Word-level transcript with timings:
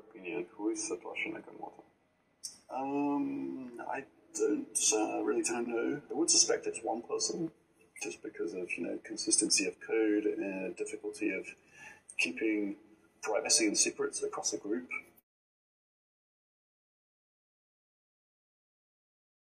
opinion, 0.00 0.46
who 0.56 0.70
is 0.70 0.90
Satoshi 0.90 1.32
Nakamoto? 1.32 1.82
Um, 2.74 3.72
I 3.90 4.04
don't 4.36 4.78
uh, 4.92 5.22
really 5.22 5.42
don't 5.42 5.68
know. 5.68 6.00
I 6.10 6.14
would 6.14 6.30
suspect 6.30 6.66
it's 6.66 6.80
one 6.82 7.02
person, 7.02 7.50
just 8.02 8.22
because 8.22 8.54
of 8.54 8.68
you 8.76 8.84
know 8.84 8.98
consistency 9.04 9.66
of 9.66 9.74
code 9.80 10.24
and 10.24 10.76
difficulty 10.76 11.32
of 11.32 11.46
keeping 12.18 12.76
privacy 13.22 13.66
and 13.66 13.76
secrets 13.76 14.22
across 14.22 14.52
a 14.52 14.58
group. 14.58 14.88